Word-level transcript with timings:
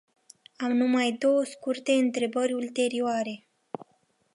Am 0.55 0.71
numai 0.71 1.11
două 1.11 1.43
scurte 1.43 1.91
întrebări 1.91 2.53
ulterioare. 2.53 3.45